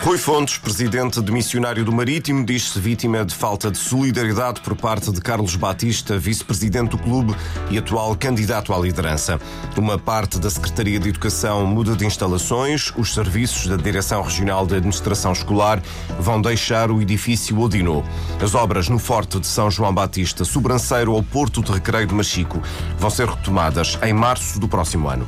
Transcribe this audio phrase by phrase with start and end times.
[0.00, 5.10] Rui Fontes, presidente de Missionário do Marítimo, diz-se vítima de falta de solidariedade por parte
[5.10, 7.34] de Carlos Batista, vice-presidente do clube
[7.68, 9.40] e atual candidato à liderança.
[9.76, 14.76] Uma parte da Secretaria de Educação muda de instalações, os serviços da Direção Regional de
[14.76, 15.82] Administração Escolar
[16.20, 18.04] vão deixar o edifício Odinô.
[18.40, 22.62] As obras no Forte de São João Batista, sobranceiro ao Porto de Recreio de Machico,
[22.98, 25.26] vão ser retomadas em março do próximo ano.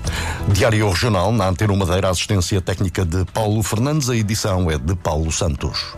[0.48, 5.30] Diário Regional, na Antena Madeira, assistência técnica de Paulo Fernandes, a edição é de Paulo
[5.30, 5.94] Santos.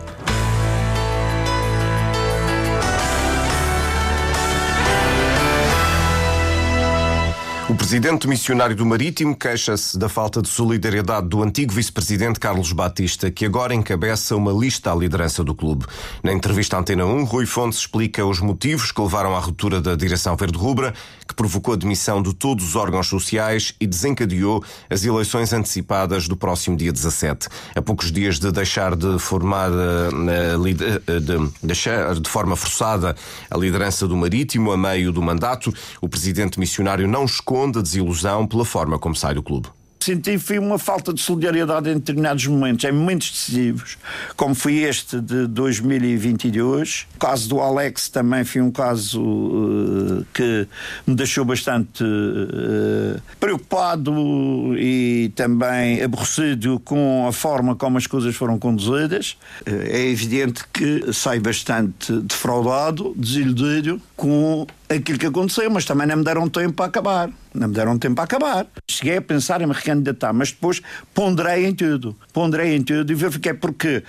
[7.83, 13.45] Presidente missionário do Marítimo queixa-se da falta de solidariedade do antigo vice-presidente Carlos Batista, que
[13.45, 15.85] agora encabeça uma lista à liderança do clube.
[16.23, 19.97] Na entrevista à Antena 1, Rui Fontes explica os motivos que levaram à ruptura da
[19.97, 20.93] direção verde-rubra,
[21.27, 26.37] que provocou a demissão de todos os órgãos sociais e desencadeou as eleições antecipadas do
[26.37, 27.49] próximo dia 17.
[27.75, 30.55] A poucos dias de deixar de formar eh,
[31.07, 33.13] eh, de, deixar de forma forçada
[33.51, 38.65] a liderança do Marítimo a meio do mandato, o presidente missionário não esconde desilusão pela
[38.65, 39.69] forma como sai do clube.
[40.03, 43.97] Senti foi uma falta de solidariedade em determinados momentos, em momentos decisivos,
[44.35, 47.07] como foi este de 2022.
[47.15, 50.67] O caso do Alex também foi um caso uh, que
[51.07, 54.13] me deixou bastante uh, preocupado
[54.77, 59.37] e também aborrecido com a forma como as coisas foram conduzidas.
[59.61, 66.17] Uh, é evidente que sai bastante defraudado, desiludido com aquilo que aconteceu, mas também não
[66.17, 67.29] me deram tempo para acabar.
[67.53, 68.67] Não me deram tempo para acabar.
[68.89, 70.81] Cheguei a pensar em me recandidatar, mas depois
[71.13, 72.15] ponderei em tudo.
[72.31, 74.03] Ponderei em tudo e verifiquei porque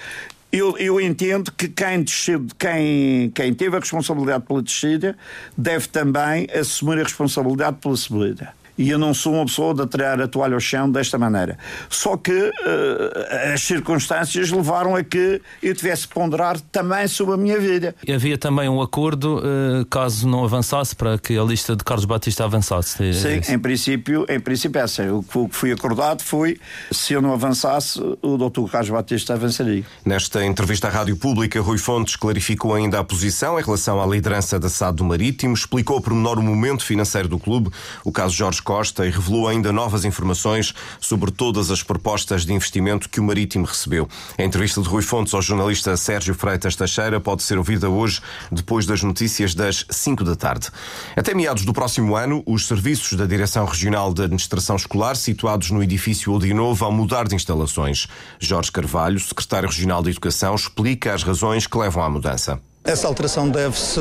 [0.53, 5.17] eu, eu, entendo que quem, desceu, quem, quem teve a responsabilidade pela descida
[5.57, 10.21] deve também assumir a responsabilidade pela subida e eu não sou uma pessoa de atirar
[10.21, 11.59] a toalha ao chão desta maneira.
[11.89, 17.37] Só que uh, as circunstâncias levaram a que eu tivesse que ponderar também sobre a
[17.37, 17.95] minha vida.
[18.13, 22.45] Havia também um acordo, uh, caso não avançasse, para que a lista de Carlos Batista
[22.45, 23.03] avançasse.
[23.05, 25.03] É Sim, em princípio, em princípio essa.
[25.15, 26.59] O que foi acordado foi,
[26.91, 29.85] se eu não avançasse, o doutor Carlos Batista avançaria.
[30.05, 34.59] Nesta entrevista à Rádio Pública, Rui Fontes clarificou ainda a posição em relação à liderança
[34.59, 37.71] da SAD do Marítimo, explicou por menor o momento financeiro do clube,
[38.05, 43.09] o caso Jorge Costa e revelou ainda novas informações sobre todas as propostas de investimento
[43.09, 44.09] que o Marítimo recebeu.
[44.37, 48.21] A entrevista de Rui Fontes ao jornalista Sérgio Freitas Teixeira pode ser ouvida hoje,
[48.51, 50.69] depois das notícias das 5 da tarde.
[51.15, 55.83] Até meados do próximo ano, os serviços da Direção Regional de Administração Escolar, situados no
[55.83, 58.09] edifício Odinô, vão mudar de instalações.
[58.41, 62.59] Jorge Carvalho, secretário regional de Educação, explica as razões que levam à mudança.
[62.87, 63.99] Essa alteração deve-se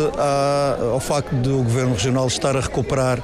[0.91, 3.23] ao facto do Governo Regional estar a recuperar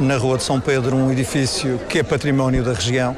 [0.00, 3.16] na Rua de São Pedro um edifício que é património da região.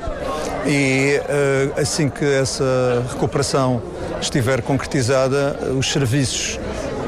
[0.67, 3.83] E eh, assim que essa recuperação
[4.21, 6.59] estiver concretizada, os serviços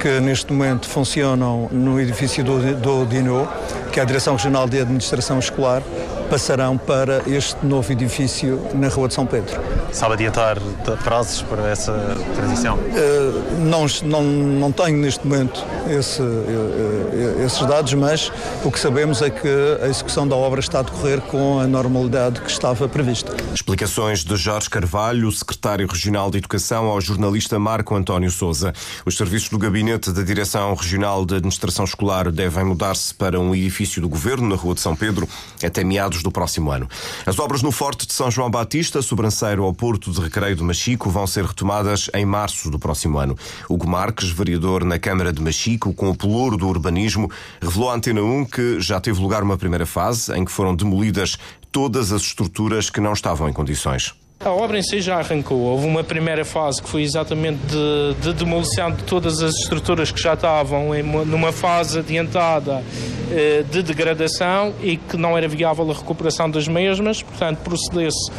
[0.01, 3.49] que neste momento funcionam no edifício do, do DINO,
[3.93, 5.83] que é a Direção Regional de Administração Escolar,
[6.25, 9.61] passarão para este novo edifício na Rua de São Pedro.
[9.93, 10.59] Sabe adiantar
[11.03, 11.93] prazos para essa
[12.35, 12.77] transição?
[12.77, 18.33] Uh, não, não, não tenho neste momento esse, uh, esses dados, mas
[18.65, 19.49] o que sabemos é que
[19.83, 23.35] a execução da obra está a decorrer com a normalidade que estava prevista.
[23.55, 28.73] Explicações de Jorge Carvalho, secretário regional de Educação, ao jornalista Marco António Souza.
[29.07, 34.01] Os serviços do gabinete da Direção Regional de Administração Escolar devem mudar-se para um edifício
[34.01, 35.29] do governo na Rua de São Pedro
[35.63, 36.89] até meados do próximo ano.
[37.27, 41.11] As obras no Forte de São João Batista, sobranceiro ao Porto de Recreio de Machico,
[41.11, 43.37] vão ser retomadas em março do próximo ano.
[43.69, 47.31] Hugo Marques, vereador na Câmara de Machico, com o pelouro do urbanismo,
[47.61, 51.37] revelou à Antena 1 que já teve lugar uma primeira fase em que foram demolidas
[51.71, 54.15] todas as estruturas que não estavam em condições.
[54.45, 55.59] A obra em si já arrancou.
[55.59, 60.21] Houve uma primeira fase que foi exatamente de, de demolição de todas as estruturas que
[60.21, 62.85] já estavam em, numa fase adiantada
[63.33, 68.31] eh, de degradação e que não era viável a recuperação das mesmas, portanto, procedesse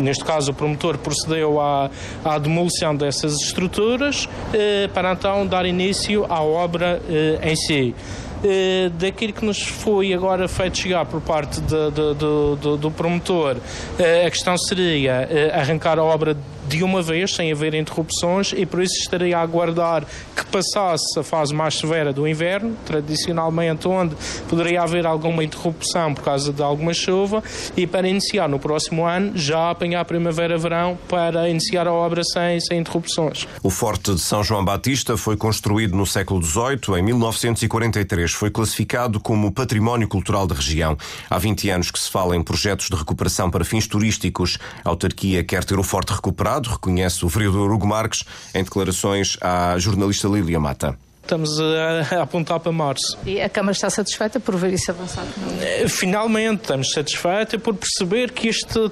[0.00, 1.90] Neste caso, o promotor procedeu à,
[2.24, 7.94] à demolição dessas estruturas eh, para então dar início à obra eh, em si.
[8.44, 12.14] Eh, daquilo que nos foi agora feito chegar por parte de, de,
[12.60, 13.56] de, do promotor,
[13.98, 16.36] eh, a questão seria eh, arrancar a obra
[16.68, 20.04] de uma vez, sem haver interrupções, e por isso estaria a aguardar
[20.36, 24.16] que passasse a fase mais severa do inverno, tradicionalmente onde
[24.48, 27.42] poderia haver alguma interrupção por causa de alguma chuva,
[27.76, 32.78] e para iniciar no próximo ano já apanhar primavera-verão para iniciar a obra sem, sem
[32.78, 33.46] interrupções.
[33.62, 38.32] O Forte de São João Batista foi construído no século XVIII, em 1943.
[38.32, 40.96] Foi classificado como Património Cultural da região.
[41.28, 44.58] Há 20 anos que se fala em projetos de recuperação para fins turísticos.
[44.84, 49.78] A autarquia quer ter o Forte recuperado, reconhece o vereador Hugo Marques em declarações à
[49.78, 50.96] jornalista Lília Mata.
[51.22, 53.16] Estamos a, a, apontar para março.
[53.24, 55.24] E a Câmara está satisfeita por ver isso avançar?
[55.60, 58.90] Eh, finalmente, estamos satisfeitos por perceber que este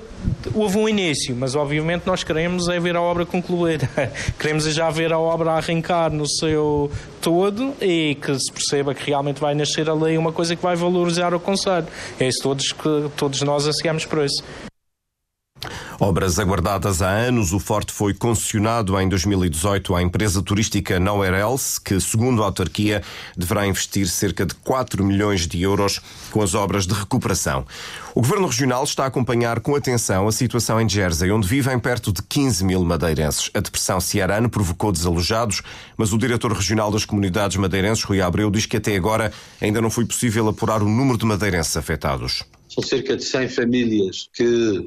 [0.54, 3.80] houve um início, mas obviamente nós queremos é ver a obra concluir.
[4.38, 6.90] queremos já ver a obra arrancar no seu
[7.20, 11.34] todo e que se perceba que realmente vai nascer ali uma coisa que vai valorizar
[11.34, 11.88] o Conselho.
[12.18, 14.42] É isso todos que todos nós ansiamos por isso.
[16.02, 21.78] Obras aguardadas há anos, o Forte foi concessionado em 2018 à empresa turística Nowhere Else,
[21.78, 23.02] que, segundo a autarquia,
[23.36, 26.00] deverá investir cerca de 4 milhões de euros
[26.30, 27.66] com as obras de recuperação.
[28.14, 32.10] O Governo Regional está a acompanhar com atenção a situação em Jersey, onde vivem perto
[32.10, 33.50] de 15 mil madeirenses.
[33.52, 35.60] A depressão cearana provocou desalojados,
[35.98, 39.30] mas o diretor regional das comunidades madeirenses, Rui Abreu, diz que até agora
[39.60, 42.42] ainda não foi possível apurar o número de madeirenses afetados.
[42.70, 44.44] São cerca de 100 famílias que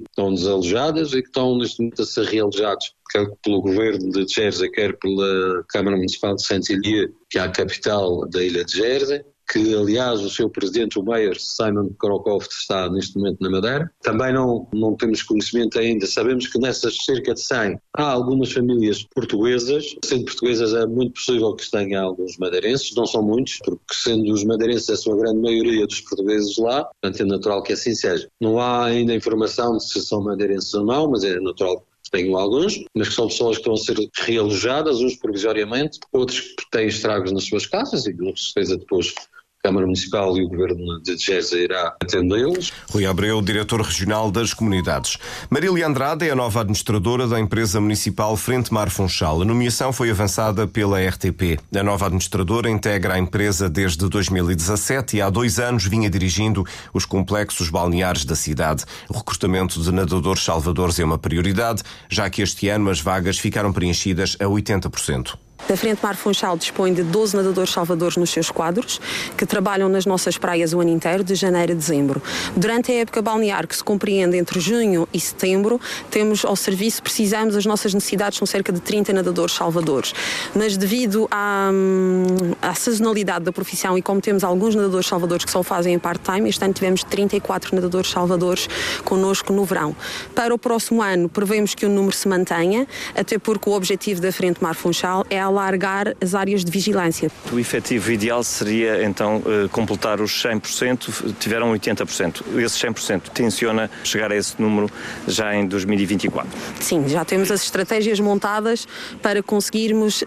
[0.09, 4.71] estão desalojadas e que estão neste momento a ser realojados, quer pelo governo de Jersey,
[4.71, 9.75] quer pela Câmara Municipal de Saint-Hélier, que é a capital da ilha de Jersey que
[9.75, 13.91] aliás o seu presidente, o Mayor Simon Krokov, está neste momento na Madeira.
[14.01, 19.03] Também não, não temos conhecimento ainda, sabemos que nessas cerca de 100 há algumas famílias
[19.13, 24.31] portuguesas, sendo portuguesas é muito possível que tenha alguns madeirenses, não são muitos, porque sendo
[24.31, 28.27] os madeirenses a sua grande maioria dos portugueses lá, portanto é natural que assim seja.
[28.39, 32.79] Não há ainda informação de se são madeirenses ou não, mas é natural tenho alguns,
[32.95, 37.45] mas que são pessoas que vão ser realojadas, uns provisoriamente, outros que têm estragos nas
[37.45, 39.15] suas casas e com certeza depois
[39.65, 42.73] Câmara Municipal e o Governo de Gesa irá atendê-los.
[42.91, 45.17] Rui Abreu, diretor regional das comunidades.
[45.49, 49.41] Marília Andrade é a nova administradora da empresa municipal Frente Mar Funchal.
[49.41, 51.57] A nomeação foi avançada pela RTP.
[51.73, 57.05] A nova administradora integra a empresa desde 2017 e há dois anos vinha dirigindo os
[57.05, 58.83] complexos balneares da cidade.
[59.07, 63.71] O recrutamento de nadadores salvadores é uma prioridade, já que este ano as vagas ficaram
[63.71, 65.37] preenchidas a 80%.
[65.69, 68.99] A Frente Mar Funchal dispõe de 12 nadadores salvadores nos seus quadros,
[69.37, 72.21] que trabalham nas nossas praias o ano inteiro, de janeiro a dezembro.
[72.55, 75.79] Durante a época balnear, que se compreende entre junho e setembro,
[76.11, 80.13] temos ao serviço, precisamos, as nossas necessidades são cerca de 30 nadadores salvadores.
[80.53, 85.51] Mas devido à, hum, à sazonalidade da profissão e como temos alguns nadadores salvadores que
[85.51, 88.67] só fazem em part-time, este ano tivemos 34 nadadores salvadores
[89.05, 89.95] connosco no verão.
[90.35, 92.85] Para o próximo ano, prevemos que o número se mantenha,
[93.15, 97.31] até porque o objetivo da Frente Mar Funchal é alargar as áreas de vigilância.
[97.51, 102.41] O efetivo ideal seria então eh, completar os 100%, tiveram 80%.
[102.57, 104.89] Esse 100% tenciona chegar a esse número
[105.27, 106.49] já em 2024.
[106.79, 108.87] Sim, já temos as estratégias montadas
[109.21, 110.25] para conseguirmos uh,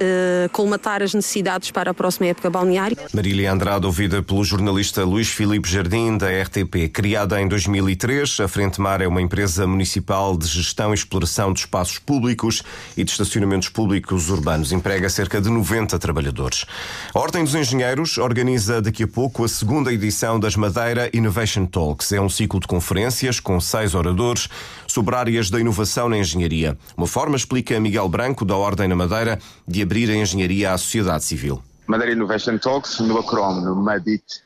[0.52, 2.96] colmatar as necessidades para a próxima época balneária.
[3.12, 6.88] Marília Andrade, ouvida pelo jornalista Luís Filipe Jardim, da RTP.
[6.92, 11.60] Criada em 2003, a Frente Mar é uma empresa municipal de gestão e exploração de
[11.60, 12.62] espaços públicos
[12.96, 14.72] e de estacionamentos públicos urbanos.
[14.72, 16.66] Emprega cerca de 90 trabalhadores.
[17.14, 22.12] A Ordem dos Engenheiros organiza daqui a pouco a segunda edição das Madeira Innovation Talks.
[22.12, 24.46] É um ciclo de conferências com seis oradores
[24.86, 26.76] sobre áreas da inovação na engenharia.
[26.98, 31.24] Uma forma, explica Miguel Branco, da Ordem na Madeira, de abrir a engenharia à sociedade
[31.24, 31.62] civil.
[31.86, 34.42] Madeira Innovation Talks, no acrónimo MADIT,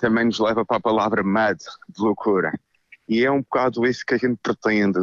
[0.00, 2.52] também nos leva para a palavra MAD, de loucura.
[3.08, 4.98] E é um bocado isso que a gente pretende,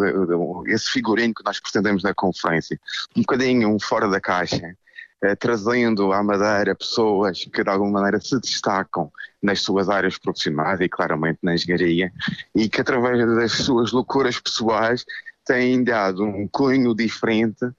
[0.68, 2.78] esse figurino que nós pretendemos na conferência.
[3.16, 4.76] Um bocadinho fora da caixa
[5.24, 10.80] eh, trazendo à Madeira pessoas que de alguma maneira se destacam nas suas áreas profissionais
[10.80, 12.12] e claramente na engenharia
[12.54, 15.06] e que através das suas loucuras pessoais
[15.44, 17.74] têm dado um cunho diferente uh,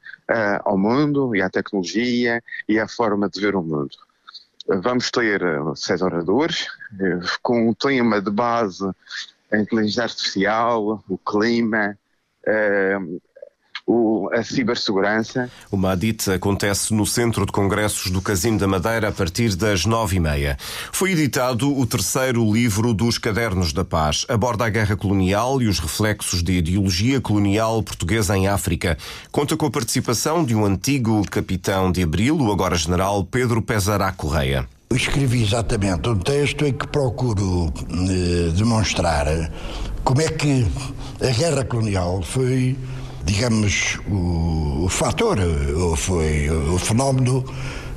[0.64, 3.94] ao mundo e à tecnologia e à forma de ver o mundo.
[4.66, 8.84] Vamos ter uh, seis oradores uh, com um tema de base
[9.52, 11.96] a inteligência artificial, o clima,
[14.28, 15.50] o, a cibersegurança.
[15.70, 20.16] O MADIT acontece no Centro de Congressos do Casino da Madeira a partir das nove
[20.16, 20.56] e meia.
[20.92, 24.24] Foi editado o terceiro livro dos Cadernos da Paz.
[24.28, 28.96] Aborda a guerra colonial e os reflexos da ideologia colonial portuguesa em África.
[29.30, 34.12] Conta com a participação de um antigo capitão de Abril, o agora general Pedro Pesará
[34.12, 34.66] Correia.
[34.90, 39.26] Eu escrevi exatamente um texto em que procuro eh, demonstrar
[40.02, 40.66] como é que
[41.20, 42.74] a guerra colonial foi
[43.28, 45.38] digamos, o, o fator,
[45.76, 47.44] ou foi o fenómeno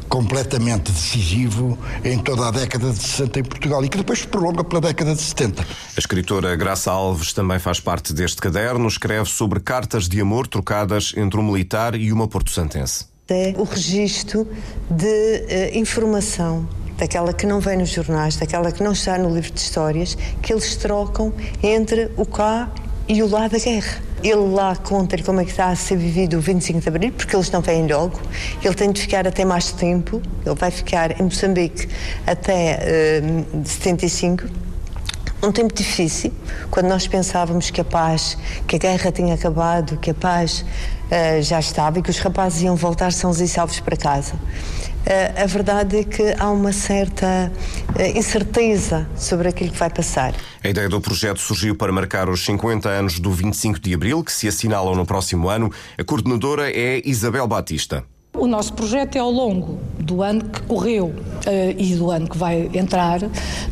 [0.09, 4.61] completamente decisivo em toda a década de 60 em Portugal e que depois se prolonga
[4.61, 5.63] pela década de 70.
[5.63, 5.65] A
[5.97, 11.39] escritora Graça Alves também faz parte deste caderno, escreve sobre cartas de amor trocadas entre
[11.39, 13.05] um militar e uma porto-santense.
[13.29, 14.45] É o registro
[14.89, 19.51] de uh, informação daquela que não vem nos jornais, daquela que não está no livro
[19.53, 21.33] de histórias, que eles trocam
[21.63, 22.69] entre o cá
[23.07, 24.10] e o lá da guerra.
[24.23, 27.35] Ele lá conta-lhe como é que está a ser vivido o 25 de Abril, porque
[27.35, 28.19] eles não vêm logo.
[28.63, 30.21] Ele tem de ficar até mais tempo.
[30.45, 31.87] Ele vai ficar em Moçambique
[32.27, 34.47] até uh, 75
[35.43, 36.31] um tempo difícil,
[36.69, 38.37] quando nós pensávamos que a paz,
[38.67, 42.61] que a guerra tinha acabado, que a paz uh, já estava e que os rapazes
[42.61, 44.33] iam voltar sãos e salvos para casa.
[45.01, 47.51] Uh, a verdade é que há uma certa
[47.89, 50.33] uh, incerteza sobre aquilo que vai passar.
[50.63, 54.31] A ideia do projeto surgiu para marcar os 50 anos do 25 de Abril, que
[54.31, 55.71] se assinalam no próximo ano.
[55.97, 58.03] A coordenadora é Isabel Batista.
[58.33, 61.15] O nosso projeto é ao longo do ano que correu uh,
[61.77, 63.19] e do ano que vai entrar,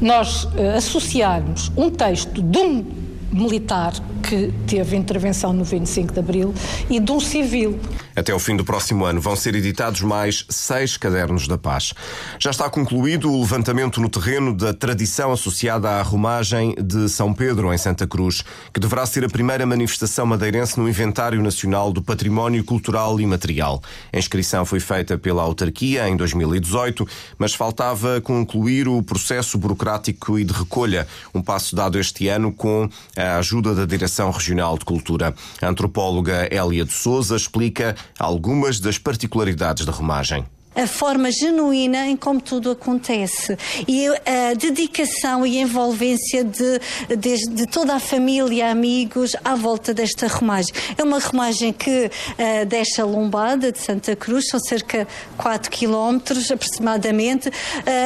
[0.02, 2.86] nós uh, associarmos um texto de um
[3.32, 6.54] militar que teve intervenção no 25 de Abril
[6.90, 7.80] e de um civil.
[8.20, 11.94] Até o fim do próximo ano vão ser editados mais seis cadernos da paz.
[12.38, 17.74] Já está concluído o levantamento no terreno da tradição associada à romagem de São Pedro,
[17.74, 22.62] em Santa Cruz, que deverá ser a primeira manifestação madeirense no Inventário Nacional do Património
[22.62, 23.82] Cultural e Material.
[24.12, 27.08] A inscrição foi feita pela autarquia em 2018,
[27.38, 32.90] mas faltava concluir o processo burocrático e de recolha, um passo dado este ano com
[33.16, 35.34] a ajuda da Direção Regional de Cultura.
[35.62, 40.46] A antropóloga Hélia de Souza explica algumas das particularidades da romagem
[40.76, 43.58] a forma genuína em como tudo acontece
[43.88, 46.80] e a dedicação e envolvência de,
[47.18, 50.74] de, de toda a família, amigos à volta desta romagem.
[50.98, 56.52] É uma romagem que uh, deixa Lombada de Santa Cruz, são cerca de 4 quilómetros
[56.52, 57.50] aproximadamente.
[57.50, 57.52] Uh,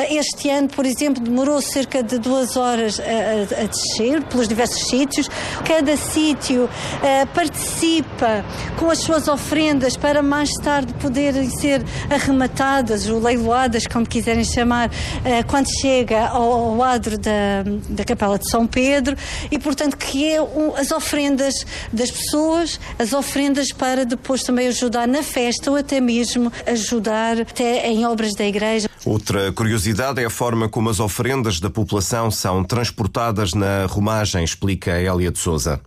[0.09, 5.29] este ano, por exemplo, demorou cerca de duas horas a, a descer pelos diversos sítios.
[5.67, 8.43] Cada sítio uh, participa
[8.79, 12.53] com as suas ofrendas para mais tarde poderem ser arrematadas
[13.09, 14.89] ou leiloadas, como quiserem chamar,
[15.23, 19.15] eh, quando chega ao, adro da, da Capela de São Pedro
[19.51, 20.37] e, portanto, que é
[20.77, 21.53] as ofrendas
[21.91, 27.87] das pessoas, as ofrendas para depois também ajudar na festa ou até mesmo ajudar até
[27.87, 28.89] em obras da igreja.
[29.05, 34.91] Outra curiosidade é a forma como as ofrendas da população são transportadas na romagem, explica
[34.91, 35.81] Hélia de Souza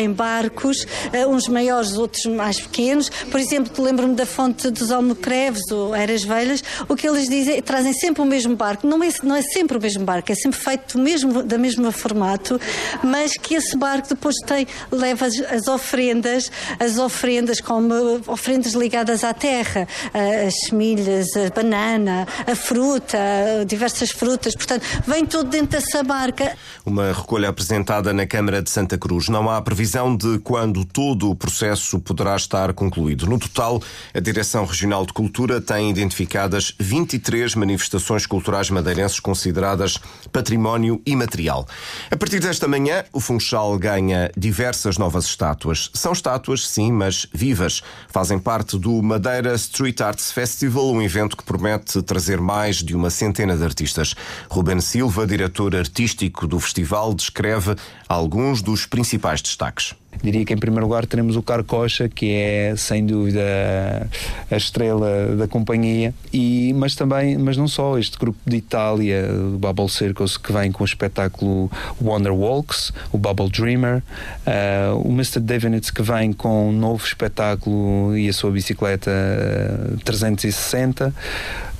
[0.00, 3.08] em barcos, uh, uns maiores, outros mais pequenos.
[3.08, 7.92] Por exemplo, lembro-me da fonte dos Almocreves ou Eras Velhas, o que eles dizem, trazem
[7.92, 8.86] sempre o mesmo barco.
[8.86, 11.92] Não é, não é sempre o mesmo barco, é sempre feito do mesmo, da mesma
[11.92, 12.60] formato,
[13.02, 17.94] mas que esse barco depois tem, leva as, as ofrendas, as ofrendas como
[18.26, 23.18] ofrendas ligadas à terra, uh, as semilhas, a banana, a fruta,
[23.66, 24.54] diversas frutas.
[24.54, 26.56] Portanto, vem tudo dentro dessa barca.
[26.84, 29.28] Uma recolha apresentada na Câmara de Santa Cruz.
[29.28, 33.24] Não há previsão de quando todo o processo poderá estar concluído.
[33.24, 33.80] No total,
[34.12, 39.96] a Direção Regional de Cultura tem identificadas 23 manifestações culturais madeirenses consideradas
[40.32, 41.68] património imaterial.
[42.10, 45.88] A partir desta manhã, o Funchal ganha diversas novas estátuas.
[45.94, 47.80] São estátuas, sim, mas vivas.
[48.08, 53.08] Fazem parte do Madeira Street Arts Festival, um evento que promete trazer mais de uma
[53.08, 54.16] centena de artistas.
[54.50, 57.76] Ruben Silva, diretor artístico do festival, descreve
[58.08, 59.99] alguns dos principais destaques destaques.
[60.22, 63.40] Diria que em primeiro lugar teremos o Carcocha, que é sem dúvida
[64.50, 69.58] a estrela da companhia, e, mas também, mas não só, este grupo de Itália, o
[69.58, 71.70] Bubble Circus, que vem com o espetáculo
[72.02, 74.02] Wonder Walks, o Bubble Dreamer,
[74.46, 75.40] uh, o Mr.
[75.40, 81.14] Davenitz que vem com um novo espetáculo e a sua bicicleta uh, 360,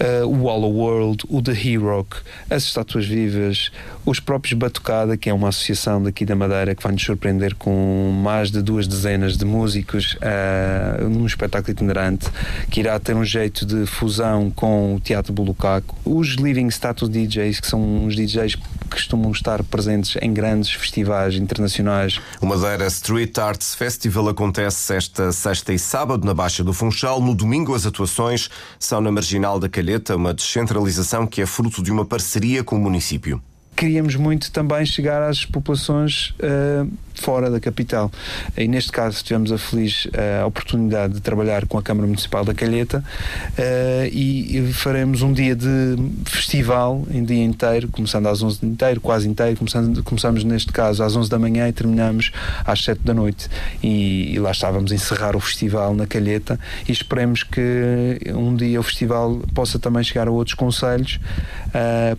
[0.00, 2.06] uh, o Hollow World, o The Hero,
[2.48, 3.70] as estátuas vivas,
[4.06, 8.19] os próprios Batucada, que é uma associação daqui da Madeira que vai nos surpreender com
[8.20, 12.28] mais de duas dezenas de músicos uh, num espetáculo itinerante
[12.70, 15.96] que irá ter um jeito de fusão com o Teatro Bulucaco.
[16.04, 21.34] Os Living Status DJs, que são uns DJs que costumam estar presentes em grandes festivais
[21.34, 22.20] internacionais.
[22.40, 27.20] O Madeira Street Arts Festival acontece esta sexta e sábado na Baixa do Funchal.
[27.20, 31.90] No domingo, as atuações são na Marginal da Calheta, uma descentralização que é fruto de
[31.90, 33.40] uma parceria com o município.
[33.80, 38.12] Queríamos muito também chegar às populações uh, fora da capital.
[38.54, 42.52] E neste caso tivemos a feliz uh, oportunidade de trabalhar com a Câmara Municipal da
[42.52, 43.02] Calheta
[44.12, 45.96] e, e, faremos um dia de
[46.26, 51.16] festival em dia inteiro, começando às 11 inteiro, quase inteiro, começando, começamos neste caso às
[51.16, 52.32] 11 da manhã e terminamos
[52.64, 53.48] às 7 da noite.
[53.82, 58.78] E, e lá estávamos a encerrar o festival na Calheta e esperemos que um dia
[58.78, 61.18] o festival possa também chegar a outros conselhos.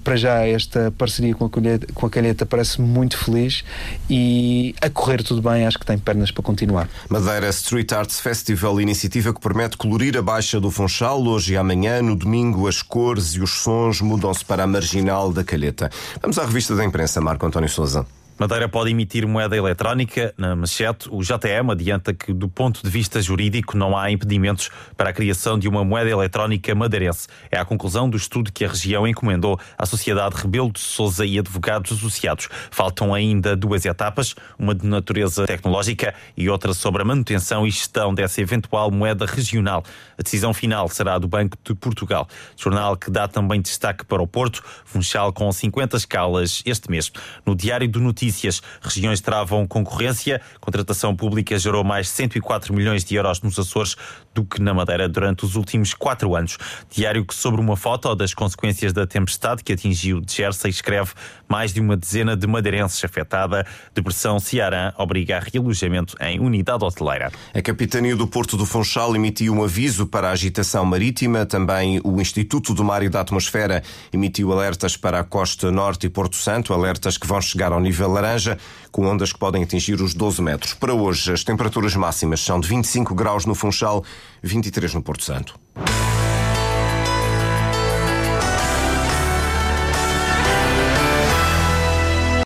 [0.03, 1.50] Para já esta parceria com a
[1.93, 3.63] Com a Calheta parece muito feliz
[4.09, 6.89] e a correr tudo bem, acho que tem pernas para continuar.
[7.09, 11.21] Madeira Street Arts Festival, iniciativa que permite colorir a Baixa do Funchal.
[11.23, 15.43] Hoje e amanhã, no domingo, as cores e os sons mudam-se para a marginal da
[15.43, 15.89] Calheta.
[16.21, 18.05] Vamos à revista da imprensa, Marco António Souza.
[18.39, 21.07] Madeira pode emitir moeda eletrónica na manchete.
[21.11, 25.59] O JTM adianta que, do ponto de vista jurídico, não há impedimentos para a criação
[25.59, 27.27] de uma moeda eletrónica madeirense.
[27.51, 31.37] É a conclusão do estudo que a região encomendou à Sociedade Rebelo de Souza e
[31.37, 32.49] advogados associados.
[32.71, 38.11] Faltam ainda duas etapas, uma de natureza tecnológica e outra sobre a manutenção e gestão
[38.11, 39.83] dessa eventual moeda regional.
[40.17, 42.27] A decisão final será do Banco de Portugal.
[42.57, 47.11] Jornal que dá também destaque para o Porto, Funchal com 50 escalas este mês.
[47.45, 48.61] No Diário do Notícias notícias.
[48.81, 50.41] Regiões travam concorrência.
[50.59, 53.95] Contratação pública gerou mais 104 milhões de euros nos Açores
[54.33, 56.57] do que na Madeira durante os últimos quatro anos.
[56.89, 61.11] Diário que, sobre uma foto das consequências da tempestade que atingiu Jersey, escreve
[61.47, 63.65] mais de uma dezena de madeirenses afetada.
[63.93, 67.31] Depressão Ceará obriga a realojamento em unidade hoteleira.
[67.53, 71.45] A Capitania do Porto do Funchal emitiu um aviso para a agitação marítima.
[71.45, 73.83] Também o Instituto do Mar e da Atmosfera
[74.13, 78.10] emitiu alertas para a costa norte e Porto Santo, alertas que vão chegar ao nível
[78.11, 78.57] laranja,
[78.91, 80.73] com ondas que podem atingir os 12 metros.
[80.73, 84.03] Para hoje, as temperaturas máximas são de 25 graus no Funchal,
[84.43, 85.59] 23 no Porto Santo.